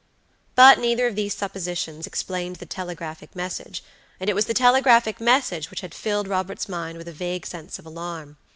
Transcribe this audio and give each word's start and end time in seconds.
But 0.55 0.79
neither 0.79 1.05
of 1.05 1.13
these 1.15 1.35
suppositions 1.35 2.07
explained 2.07 2.55
the 2.55 2.65
telegraphic 2.65 3.35
message, 3.35 3.83
and 4.19 4.31
it 4.31 4.33
was 4.33 4.45
the 4.45 4.53
telegraphic 4.55 5.21
message 5.21 5.69
which 5.69 5.81
had 5.81 5.93
filled 5.93 6.27
Robert's 6.27 6.67
mind 6.67 6.97
with 6.97 7.07
a 7.07 7.13
vague 7.13 7.45
sense 7.45 7.77
of 7.77 7.85
alarm. 7.85 8.37